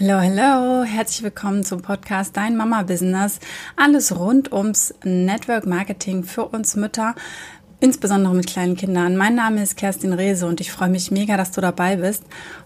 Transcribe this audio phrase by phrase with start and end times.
[0.00, 3.40] Hallo, hallo, herzlich willkommen zum Podcast Dein Mama Business.
[3.74, 7.16] Alles rund ums Network Marketing für uns Mütter,
[7.80, 9.16] insbesondere mit kleinen Kindern.
[9.16, 12.22] Mein Name ist Kerstin Rehse und ich freue mich mega, dass du dabei bist.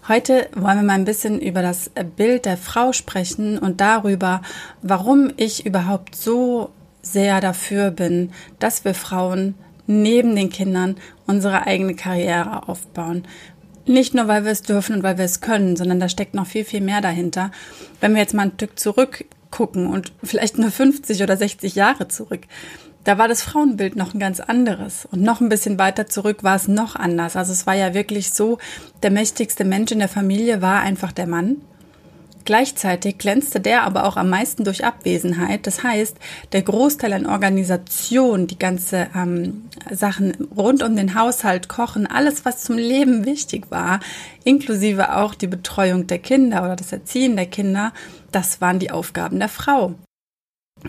[0.07, 4.43] Heute wollen wir mal ein bisschen über das Bild der Frau sprechen und darüber,
[4.83, 6.69] warum ich überhaupt so
[7.01, 9.55] sehr dafür bin, dass wir Frauen
[9.87, 13.23] neben den Kindern unsere eigene Karriere aufbauen.
[13.85, 16.47] Nicht nur, weil wir es dürfen und weil wir es können, sondern da steckt noch
[16.47, 17.51] viel, viel mehr dahinter.
[17.99, 22.41] Wenn wir jetzt mal ein Stück zurückgucken und vielleicht nur 50 oder 60 Jahre zurück,
[23.03, 25.05] da war das Frauenbild noch ein ganz anderes.
[25.11, 27.35] Und noch ein bisschen weiter zurück war es noch anders.
[27.35, 28.59] Also es war ja wirklich so,
[29.01, 31.57] der mächtigste Mensch in der Familie war einfach der Mann.
[32.45, 35.65] Gleichzeitig glänzte der aber auch am meisten durch Abwesenheit.
[35.65, 36.17] Das heißt,
[36.51, 42.63] der Großteil an Organisation, die ganze ähm, Sachen rund um den Haushalt, Kochen, alles, was
[42.63, 43.99] zum Leben wichtig war,
[44.43, 47.93] inklusive auch die Betreuung der Kinder oder das Erziehen der Kinder,
[48.31, 49.95] das waren die Aufgaben der Frau.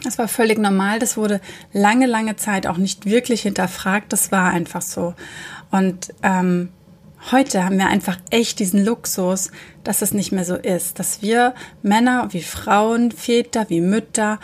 [0.02, 0.98] Das war völlig normal.
[0.98, 1.40] Das wurde
[1.72, 4.12] lange, lange Zeit auch nicht wirklich hinterfragt.
[4.12, 5.14] Das war einfach so.
[5.70, 6.70] Und ähm,
[7.32, 9.50] Heute haben wir einfach echt diesen Luxus,
[9.82, 14.38] dass es nicht mehr so ist, dass wir Männer wie Frauen, Väter wie Mütter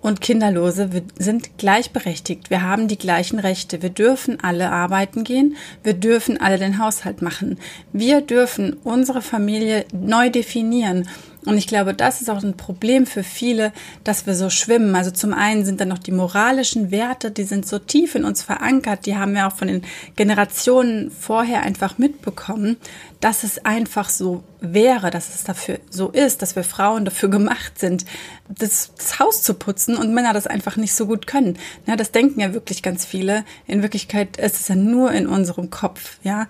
[0.00, 2.50] und Kinderlose sind gleichberechtigt.
[2.50, 3.80] Wir haben die gleichen Rechte.
[3.80, 5.56] Wir dürfen alle arbeiten gehen.
[5.84, 7.58] Wir dürfen alle den Haushalt machen.
[7.92, 11.08] Wir dürfen unsere Familie neu definieren.
[11.46, 14.96] Und ich glaube, das ist auch ein Problem für viele, dass wir so schwimmen.
[14.96, 18.42] Also zum einen sind da noch die moralischen Werte, die sind so tief in uns
[18.42, 19.82] verankert, die haben wir auch von den
[20.16, 22.76] Generationen vorher einfach mitbekommen,
[23.20, 27.78] dass es einfach so wäre, dass es dafür so ist, dass wir Frauen dafür gemacht
[27.78, 28.04] sind,
[28.48, 31.56] das, das Haus zu putzen und Männer das einfach nicht so gut können.
[31.86, 33.44] Ja, das denken ja wirklich ganz viele.
[33.68, 36.48] In Wirklichkeit ist es ja nur in unserem Kopf, ja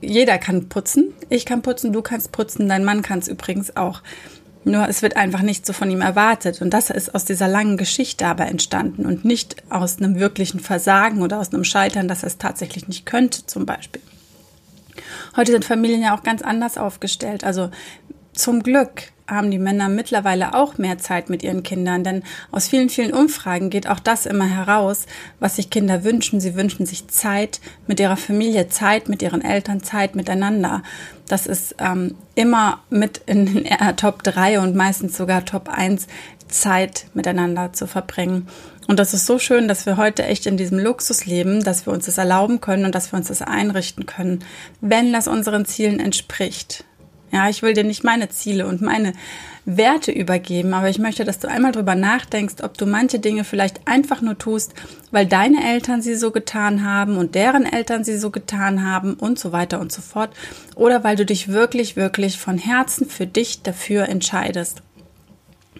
[0.00, 1.12] jeder kann putzen.
[1.28, 4.02] Ich kann putzen, du kannst putzen, dein Mann kann es übrigens auch.
[4.68, 6.60] Nur es wird einfach nicht so von ihm erwartet.
[6.60, 11.22] Und das ist aus dieser langen Geschichte aber entstanden und nicht aus einem wirklichen Versagen
[11.22, 14.02] oder aus einem Scheitern, dass er es tatsächlich nicht könnte, zum Beispiel.
[15.36, 17.44] Heute sind Familien ja auch ganz anders aufgestellt.
[17.44, 17.70] Also
[18.34, 22.88] zum Glück haben die Männer mittlerweile auch mehr Zeit mit ihren Kindern, denn aus vielen,
[22.88, 25.06] vielen Umfragen geht auch das immer heraus,
[25.38, 26.40] was sich Kinder wünschen.
[26.40, 30.82] Sie wünschen sich Zeit mit ihrer Familie, Zeit mit ihren Eltern, Zeit miteinander.
[31.28, 33.64] Das ist ähm, immer mit in den
[33.96, 36.06] Top 3 und meistens sogar Top 1
[36.48, 38.48] Zeit miteinander zu verbringen.
[38.86, 41.92] Und das ist so schön, dass wir heute echt in diesem Luxus leben, dass wir
[41.92, 44.42] uns das erlauben können und dass wir uns das einrichten können,
[44.80, 46.84] wenn das unseren Zielen entspricht.
[47.30, 49.12] Ja, ich will dir nicht meine Ziele und meine
[49.66, 53.86] Werte übergeben, aber ich möchte, dass du einmal drüber nachdenkst, ob du manche Dinge vielleicht
[53.86, 54.72] einfach nur tust,
[55.10, 59.38] weil deine Eltern sie so getan haben und deren Eltern sie so getan haben und
[59.38, 60.30] so weiter und so fort,
[60.74, 64.82] oder weil du dich wirklich, wirklich von Herzen für dich dafür entscheidest.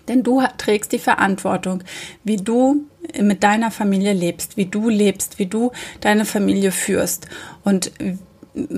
[0.06, 1.82] Denn du trägst die Verantwortung,
[2.25, 2.84] wie du
[3.19, 7.26] mit deiner Familie lebst, wie du lebst, wie du deine Familie führst
[7.65, 7.91] und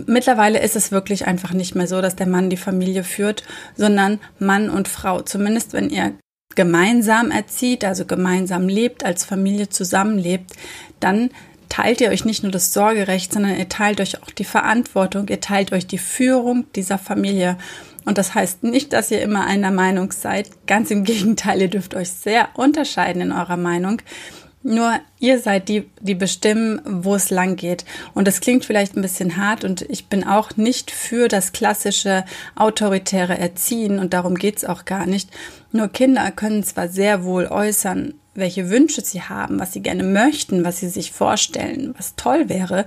[0.06, 3.44] mittlerweile ist es wirklich einfach nicht mehr so, dass der Mann die Familie führt,
[3.76, 5.22] sondern Mann und Frau.
[5.22, 6.14] Zumindest wenn ihr
[6.54, 10.52] gemeinsam erzieht, also gemeinsam lebt, als Familie zusammenlebt,
[10.98, 11.30] dann
[11.68, 15.40] teilt ihr euch nicht nur das Sorgerecht, sondern ihr teilt euch auch die Verantwortung, ihr
[15.40, 17.56] teilt euch die Führung dieser Familie.
[18.04, 20.50] Und das heißt nicht, dass ihr immer einer Meinung seid.
[20.66, 24.02] Ganz im Gegenteil, ihr dürft euch sehr unterscheiden in eurer Meinung.
[24.62, 27.86] Nur ihr seid die, die bestimmen, wo es lang geht.
[28.12, 32.24] Und das klingt vielleicht ein bisschen hart und ich bin auch nicht für das klassische
[32.56, 35.30] autoritäre Erziehen und darum geht's auch gar nicht.
[35.72, 40.62] Nur Kinder können zwar sehr wohl äußern, welche Wünsche sie haben, was sie gerne möchten,
[40.64, 42.84] was sie sich vorstellen, was toll wäre.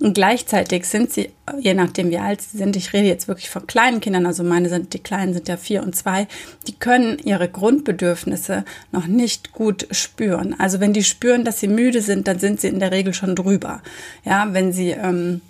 [0.00, 3.66] Und gleichzeitig sind sie, je nachdem wie alt sie sind, ich rede jetzt wirklich von
[3.66, 6.28] kleinen Kindern, also meine sind, die Kleinen sind ja vier und zwei,
[6.68, 10.54] die können ihre Grundbedürfnisse noch nicht gut spüren.
[10.58, 13.34] Also wenn die spüren, dass sie müde sind, dann sind sie in der Regel schon
[13.34, 13.82] drüber.
[14.24, 15.40] Ja, wenn sie, ähm,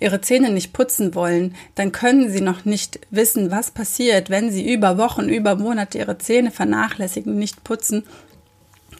[0.00, 4.72] ihre Zähne nicht putzen wollen, dann können sie noch nicht wissen, was passiert, wenn sie
[4.72, 8.04] über Wochen, über Monate ihre Zähne vernachlässigen, nicht putzen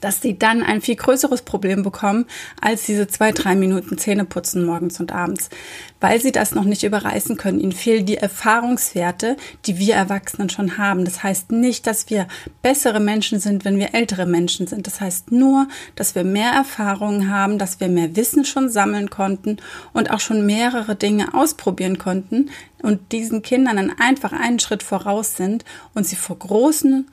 [0.03, 2.27] dass sie dann ein viel größeres Problem bekommen
[2.61, 5.49] als diese zwei, drei Minuten Zähneputzen morgens und abends,
[6.01, 7.61] weil sie das noch nicht überreißen können.
[7.61, 11.05] Ihnen fehlen die Erfahrungswerte, die wir Erwachsenen schon haben.
[11.05, 12.27] Das heißt nicht, dass wir
[12.61, 14.87] bessere Menschen sind, wenn wir ältere Menschen sind.
[14.87, 19.59] Das heißt nur, dass wir mehr Erfahrungen haben, dass wir mehr Wissen schon sammeln konnten
[19.93, 22.51] und auch schon mehrere Dinge ausprobieren konnten
[22.83, 25.65] und diesen Kindern dann einfach einen Schritt voraus sind
[25.95, 27.07] und sie vor großen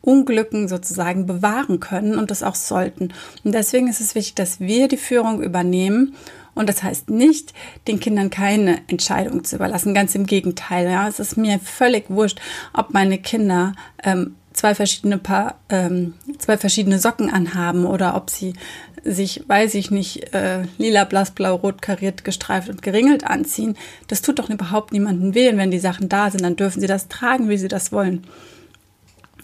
[0.00, 3.12] Unglücken sozusagen bewahren können und das auch sollten.
[3.44, 6.14] Und deswegen ist es wichtig, dass wir die Führung übernehmen
[6.54, 7.52] Und das heißt nicht,
[7.88, 9.94] den Kindern keine Entscheidung zu überlassen.
[9.94, 10.88] Ganz im Gegenteil.
[10.88, 12.40] Ja, es ist mir völlig wurscht,
[12.72, 18.54] ob meine Kinder ähm, zwei verschiedene Paar, ähm, zwei verschiedene Socken anhaben oder ob sie
[19.02, 23.76] sich, weiß ich nicht, äh, lila, blass, blau, rot, kariert, gestreift und geringelt anziehen.
[24.06, 25.48] Das tut doch überhaupt niemanden weh.
[25.50, 28.24] Und wenn die Sachen da sind, dann dürfen sie das tragen, wie sie das wollen.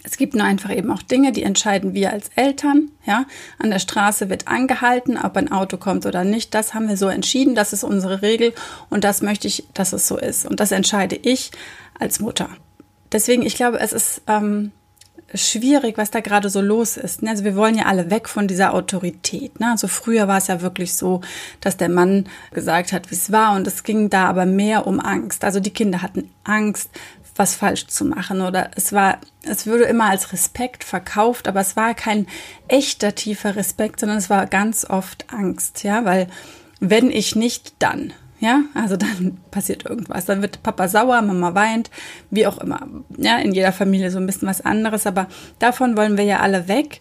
[0.02, 2.90] Es gibt nur einfach eben auch Dinge, die entscheiden wir als Eltern.
[3.06, 3.26] Ja,
[3.58, 6.54] an der Straße wird angehalten, ob ein Auto kommt oder nicht.
[6.54, 7.54] Das haben wir so entschieden.
[7.54, 8.54] Das ist unsere Regel
[8.88, 10.46] und das möchte ich, dass es so ist.
[10.46, 11.50] Und das entscheide ich
[11.98, 12.48] als Mutter.
[13.12, 14.72] Deswegen, ich glaube, es ist ähm,
[15.34, 17.26] schwierig, was da gerade so los ist.
[17.26, 19.60] Also wir wollen ja alle weg von dieser Autorität.
[19.60, 19.70] Ne?
[19.70, 21.20] Also früher war es ja wirklich so,
[21.60, 25.00] dass der Mann gesagt hat, wie es war und es ging da aber mehr um
[25.00, 25.44] Angst.
[25.44, 26.90] Also die Kinder hatten Angst,
[27.40, 31.74] was falsch zu machen oder es war, es würde immer als Respekt verkauft, aber es
[31.74, 32.26] war kein
[32.68, 36.26] echter tiefer Respekt, sondern es war ganz oft Angst, ja, weil
[36.80, 38.12] wenn ich nicht, dann.
[38.40, 40.26] Ja, also dann passiert irgendwas.
[40.26, 41.90] Dann wird Papa sauer, Mama weint,
[42.30, 42.86] wie auch immer.
[43.16, 45.26] Ja, in jeder Familie so ein bisschen was anderes, aber
[45.58, 47.00] davon wollen wir ja alle weg.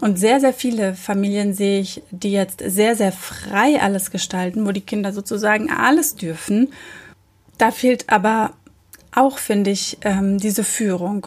[0.00, 4.72] Und sehr, sehr viele Familien sehe ich, die jetzt sehr, sehr frei alles gestalten, wo
[4.72, 6.72] die Kinder sozusagen alles dürfen.
[7.56, 8.52] Da fehlt aber
[9.16, 11.26] auch, finde ich, ähm, diese Führung.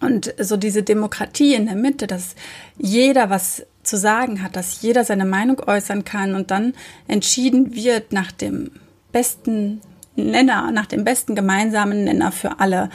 [0.00, 2.34] Und so diese Demokratie in der Mitte, dass
[2.76, 6.74] jeder was zu sagen hat, dass jeder seine Meinung äußern kann und dann
[7.06, 8.70] entschieden wird nach dem
[9.12, 9.80] besten
[10.16, 12.88] Nenner, nach dem besten gemeinsamen Nenner für alle.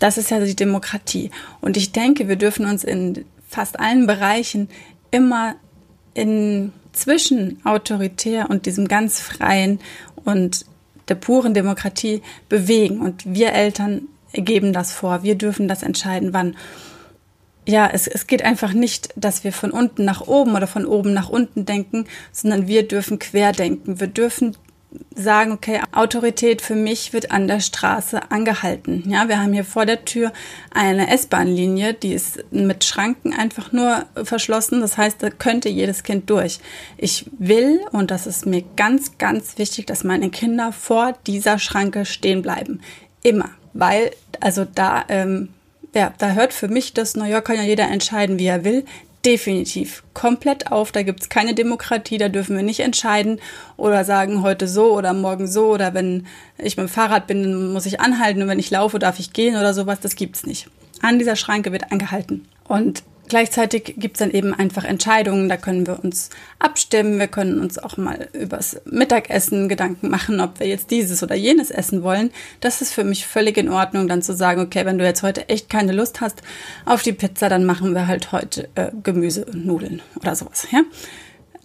[0.00, 1.30] Das ist ja die Demokratie.
[1.60, 4.68] Und ich denke, wir dürfen uns in fast allen Bereichen
[5.10, 5.54] immer
[6.14, 9.80] in zwischen autoritär und diesem ganz freien
[10.24, 10.66] und
[11.08, 13.00] der puren Demokratie bewegen.
[13.00, 15.22] Und wir Eltern geben das vor.
[15.22, 16.56] Wir dürfen das entscheiden, wann
[17.66, 21.12] ja, es, es geht einfach nicht, dass wir von unten nach oben oder von oben
[21.12, 24.00] nach unten denken, sondern wir dürfen querdenken.
[24.00, 24.56] Wir dürfen
[25.14, 29.04] sagen, okay, Autorität für mich wird an der Straße angehalten.
[29.06, 30.32] Ja, wir haben hier vor der Tür
[30.70, 34.80] eine S-Bahn-Linie, die ist mit Schranken einfach nur verschlossen.
[34.80, 36.60] Das heißt, da könnte jedes Kind durch.
[36.96, 42.04] Ich will, und das ist mir ganz, ganz wichtig, dass meine Kinder vor dieser Schranke
[42.06, 42.80] stehen bleiben.
[43.22, 43.50] Immer.
[43.74, 45.50] Weil, also da ähm,
[45.94, 48.84] ja, da hört für mich das, naja, kann ja jeder entscheiden, wie er will.
[49.24, 50.92] Definitiv komplett auf.
[50.92, 53.40] Da gibt es keine Demokratie, da dürfen wir nicht entscheiden
[53.76, 56.26] oder sagen heute so oder morgen so oder wenn
[56.56, 59.56] ich mit dem Fahrrad bin, muss ich anhalten und wenn ich laufe, darf ich gehen
[59.56, 59.98] oder sowas.
[60.00, 60.68] Das gibt's nicht.
[61.02, 62.46] An dieser Schranke wird angehalten.
[62.68, 67.60] Und Gleichzeitig gibt es dann eben einfach Entscheidungen, da können wir uns abstimmen, wir können
[67.60, 72.30] uns auch mal übers Mittagessen Gedanken machen, ob wir jetzt dieses oder jenes essen wollen.
[72.60, 75.48] Das ist für mich völlig in Ordnung, dann zu sagen, okay, wenn du jetzt heute
[75.48, 76.42] echt keine Lust hast
[76.84, 80.66] auf die Pizza, dann machen wir halt heute äh, Gemüse und Nudeln oder sowas.
[80.70, 80.82] Ja?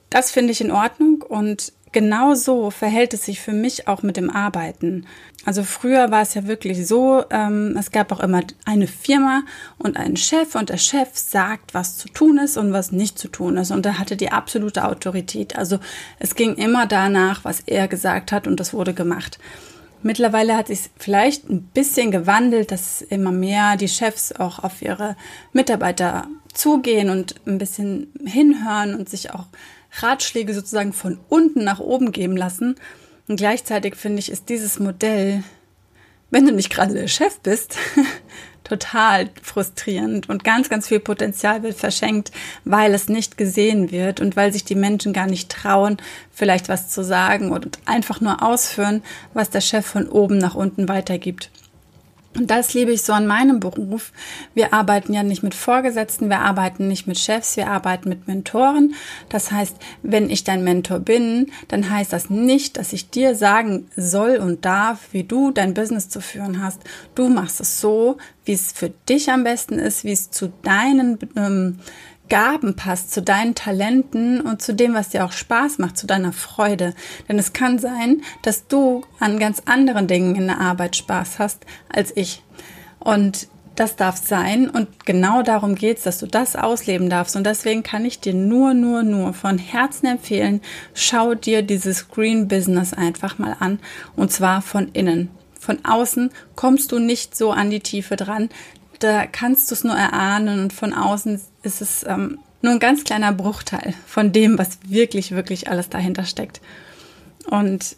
[0.10, 4.18] Das finde ich in Ordnung und genau so verhält es sich für mich auch mit
[4.18, 5.06] dem Arbeiten.
[5.46, 9.44] Also früher war es ja wirklich so, ähm, es gab auch immer eine Firma
[9.78, 13.28] und einen Chef und der Chef sagt, was zu tun ist und was nicht zu
[13.28, 15.58] tun ist und er hatte die absolute Autorität.
[15.58, 15.80] Also
[16.20, 19.40] es ging immer danach, was er gesagt hat und das wurde gemacht.
[20.02, 25.16] Mittlerweile hat sich vielleicht ein bisschen gewandelt, dass immer mehr die Chefs auch auf ihre
[25.54, 29.46] Mitarbeiter zugehen und ein bisschen hinhören und sich auch
[30.00, 32.76] Ratschläge sozusagen von unten nach oben geben lassen.
[33.28, 35.44] Und gleichzeitig finde ich, ist dieses Modell,
[36.30, 37.78] wenn du nicht gerade der Chef bist,
[38.64, 42.32] total frustrierend und ganz, ganz viel Potenzial wird verschenkt,
[42.64, 45.98] weil es nicht gesehen wird und weil sich die Menschen gar nicht trauen,
[46.32, 49.04] vielleicht was zu sagen und einfach nur ausführen,
[49.34, 51.52] was der Chef von oben nach unten weitergibt.
[52.36, 54.12] Und das liebe ich so an meinem Beruf.
[54.54, 58.96] Wir arbeiten ja nicht mit Vorgesetzten, wir arbeiten nicht mit Chefs, wir arbeiten mit Mentoren.
[59.30, 63.88] Das heißt, wenn ich dein Mentor bin, dann heißt das nicht, dass ich dir sagen
[63.96, 66.82] soll und darf, wie du dein Business zu führen hast.
[67.16, 71.20] Du machst es so, wie es für dich am besten ist, wie es zu deinen
[71.36, 71.80] ähm,
[72.30, 76.34] Gaben passt, zu deinen Talenten und zu dem, was dir auch Spaß macht, zu deiner
[76.34, 76.94] Freude.
[77.28, 81.66] Denn es kann sein, dass du an ganz anderen Dingen in der Arbeit Spaß hast
[81.90, 82.42] als ich.
[83.00, 87.36] Und das darf sein und genau darum geht es, dass du das ausleben darfst.
[87.36, 90.62] Und deswegen kann ich dir nur, nur, nur von Herzen empfehlen,
[90.94, 93.80] schau dir dieses Green Business einfach mal an
[94.16, 95.30] und zwar von innen.
[95.60, 98.50] Von außen kommst du nicht so an die Tiefe dran
[99.04, 103.04] da kannst du es nur erahnen und von außen ist es ähm, nur ein ganz
[103.04, 106.62] kleiner Bruchteil von dem, was wirklich, wirklich alles dahinter steckt.
[107.50, 107.98] Und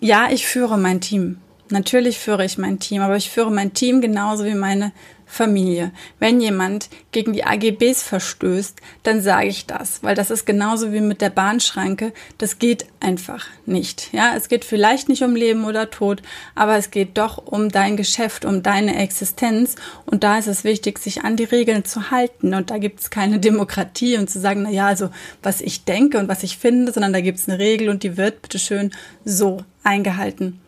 [0.00, 1.38] ja, ich führe mein Team.
[1.70, 4.92] Natürlich führe ich mein Team, aber ich führe mein Team genauso wie meine
[5.32, 5.92] Familie.
[6.18, 11.00] Wenn jemand gegen die AGBs verstößt, dann sage ich das, weil das ist genauso wie
[11.00, 12.12] mit der Bahnschranke.
[12.36, 14.12] Das geht einfach nicht.
[14.12, 16.20] Ja, es geht vielleicht nicht um Leben oder Tod,
[16.54, 19.76] aber es geht doch um dein Geschäft, um deine Existenz.
[20.04, 22.52] Und da ist es wichtig, sich an die Regeln zu halten.
[22.52, 25.08] Und da gibt es keine Demokratie und zu sagen, na ja, also
[25.42, 28.18] was ich denke und was ich finde, sondern da gibt es eine Regel und die
[28.18, 28.90] wird bitteschön
[29.24, 30.60] so eingehalten.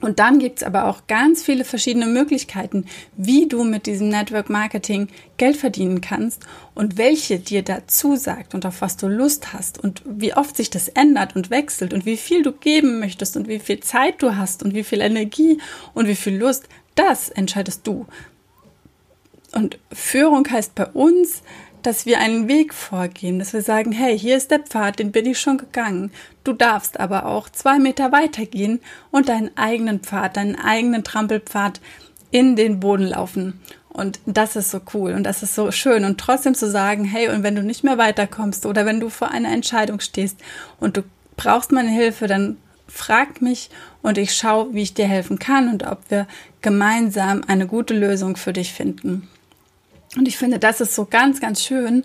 [0.00, 2.86] Und dann gibt's aber auch ganz viele verschiedene Möglichkeiten,
[3.16, 6.42] wie du mit diesem Network Marketing Geld verdienen kannst
[6.74, 10.68] und welche dir dazu sagt und auf was du Lust hast und wie oft sich
[10.68, 14.36] das ändert und wechselt und wie viel du geben möchtest und wie viel Zeit du
[14.36, 15.58] hast und wie viel Energie
[15.94, 18.06] und wie viel Lust, das entscheidest du.
[19.54, 21.42] Und Führung heißt bei uns,
[21.82, 25.26] dass wir einen Weg vorgehen, dass wir sagen, hey, hier ist der Pfad, den bin
[25.26, 26.10] ich schon gegangen.
[26.42, 28.80] Du darfst aber auch zwei Meter weitergehen
[29.10, 31.80] und deinen eigenen Pfad, deinen eigenen Trampelpfad
[32.30, 33.60] in den Boden laufen.
[33.90, 36.04] Und das ist so cool und das ist so schön.
[36.04, 39.30] Und trotzdem zu sagen, hey, und wenn du nicht mehr weiterkommst oder wenn du vor
[39.30, 40.38] einer Entscheidung stehst
[40.80, 41.02] und du
[41.36, 42.56] brauchst meine Hilfe, dann
[42.88, 43.70] frag mich
[44.02, 46.26] und ich schaue, wie ich dir helfen kann und ob wir
[46.60, 49.28] gemeinsam eine gute Lösung für dich finden.
[50.16, 52.04] Und ich finde, das ist so ganz, ganz schön,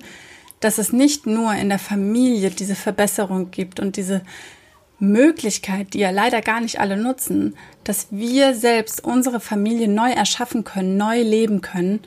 [0.59, 4.21] dass es nicht nur in der Familie diese Verbesserung gibt und diese
[4.99, 10.65] Möglichkeit, die ja leider gar nicht alle nutzen, dass wir selbst unsere Familie neu erschaffen
[10.65, 12.01] können, neu leben können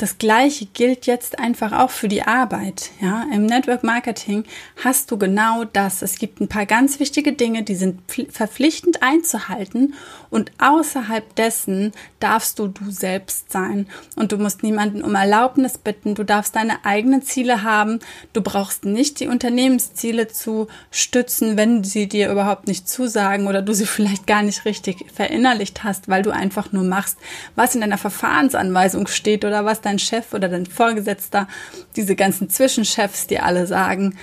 [0.00, 2.90] das Gleiche gilt jetzt einfach auch für die Arbeit.
[3.02, 4.44] Ja, im Network Marketing
[4.82, 6.00] hast du genau das.
[6.00, 9.94] Es gibt ein paar ganz wichtige Dinge, die sind verpflichtend einzuhalten
[10.30, 16.14] und außerhalb dessen darfst du du selbst sein und du musst niemanden um Erlaubnis bitten.
[16.14, 17.98] Du darfst deine eigenen Ziele haben.
[18.32, 23.74] Du brauchst nicht die Unternehmensziele zu stützen, wenn sie dir überhaupt nicht zusagen oder du
[23.74, 27.18] sie vielleicht gar nicht richtig verinnerlicht hast, weil du einfach nur machst,
[27.54, 31.48] was in deiner Verfahrensanweisung steht oder was dein dein Chef oder dein Vorgesetzter,
[31.96, 34.16] diese ganzen Zwischenchefs, die alle sagen,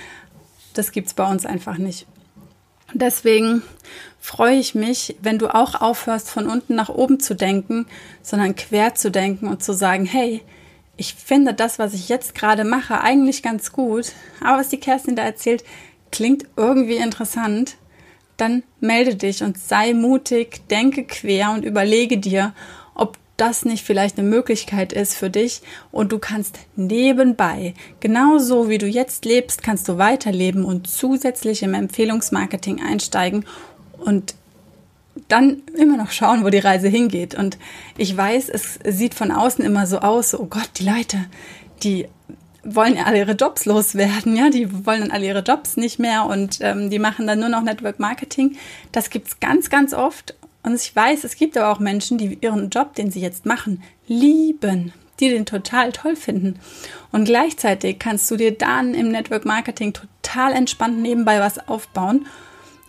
[0.74, 2.06] das gibt es bei uns einfach nicht.
[2.94, 3.62] Deswegen
[4.18, 7.86] freue ich mich, wenn du auch aufhörst, von unten nach oben zu denken,
[8.22, 10.42] sondern quer zu denken und zu sagen, hey,
[10.96, 15.16] ich finde das, was ich jetzt gerade mache, eigentlich ganz gut, aber was die Kerstin
[15.16, 15.64] da erzählt,
[16.10, 17.76] klingt irgendwie interessant,
[18.36, 22.54] dann melde dich und sei mutig, denke quer und überlege dir,
[23.38, 28.86] das nicht vielleicht eine Möglichkeit ist für dich und du kannst nebenbei, genauso wie du
[28.86, 33.46] jetzt lebst, kannst du weiterleben und zusätzlich im Empfehlungsmarketing einsteigen
[33.98, 34.34] und
[35.28, 37.34] dann immer noch schauen, wo die Reise hingeht.
[37.34, 37.58] Und
[37.96, 41.18] ich weiß, es sieht von außen immer so aus, oh Gott, die Leute,
[41.82, 42.06] die
[42.62, 46.58] wollen alle ihre Jobs loswerden, ja, die wollen dann alle ihre Jobs nicht mehr und
[46.60, 48.56] ähm, die machen dann nur noch Network Marketing.
[48.92, 52.70] Das gibt's ganz, ganz oft und ich weiß, es gibt aber auch Menschen, die ihren
[52.70, 56.58] Job, den sie jetzt machen, lieben, die den total toll finden.
[57.12, 62.26] Und gleichzeitig kannst du dir dann im Network Marketing total entspannt nebenbei was aufbauen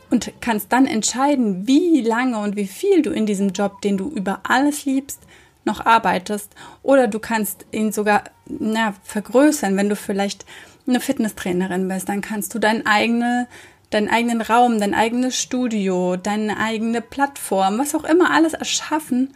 [0.10, 4.10] und kannst dann entscheiden, wie lange und wie viel du in diesem Job, den du
[4.10, 5.22] über alles liebst,
[5.66, 6.54] noch arbeitest.
[6.82, 10.46] Oder du kannst ihn sogar na, vergrößern, wenn du vielleicht
[10.88, 13.48] eine Fitnesstrainerin bist, dann kannst du deine eigene
[13.90, 19.34] deinen eigenen Raum, dein eigenes Studio, deine eigene Plattform, was auch immer alles erschaffen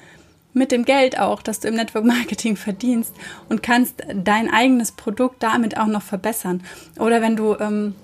[0.53, 3.13] mit dem Geld auch, das du im Network Marketing verdienst
[3.49, 6.63] und kannst dein eigenes Produkt damit auch noch verbessern.
[6.99, 7.95] Oder wenn du ähm,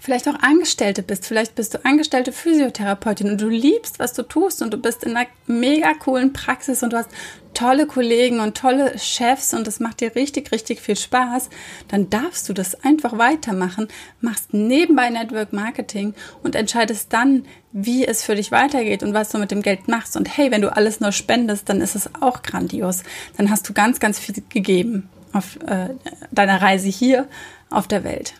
[0.00, 1.26] vielleicht auch Angestellte bist.
[1.26, 5.16] Vielleicht bist du angestellte Physiotherapeutin und du liebst, was du tust und du bist in
[5.16, 7.10] einer mega coolen Praxis und du hast
[7.54, 11.50] tolle Kollegen und tolle Chefs und das macht dir richtig, richtig viel Spaß,
[11.88, 13.88] dann darfst du das einfach weitermachen,
[14.20, 16.14] machst nebenbei Network Marketing
[16.44, 20.16] und entscheidest dann, wie es für dich weitergeht und was du mit dem Geld machst.
[20.16, 23.02] Und hey, wenn du alles nur spendest, dann ist es auch grandios.
[23.36, 25.90] Dann hast du ganz, ganz viel gegeben auf äh,
[26.30, 27.26] deiner Reise hier
[27.70, 28.34] auf der Welt.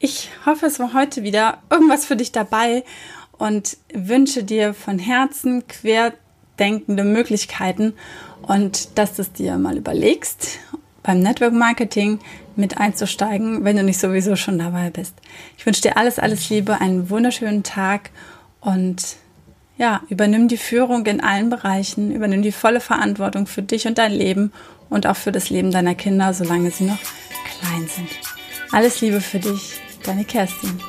[0.00, 2.84] Ich hoffe, es war heute wieder irgendwas für dich dabei
[3.36, 7.94] und wünsche dir von Herzen querdenkende Möglichkeiten
[8.42, 10.60] und dass du es dir mal überlegst,
[11.02, 12.20] beim Network Marketing
[12.54, 15.14] mit einzusteigen, wenn du nicht sowieso schon dabei bist.
[15.56, 18.10] Ich wünsche dir alles, alles Liebe, einen wunderschönen Tag
[18.60, 19.16] und
[19.78, 24.12] ja, übernimm die Führung in allen Bereichen, übernimm die volle Verantwortung für dich und dein
[24.12, 24.52] Leben
[24.90, 26.98] und auch für das Leben deiner Kinder, solange sie noch
[27.60, 28.08] klein sind.
[28.70, 30.80] Alles Liebe für dich, deine Kerstin.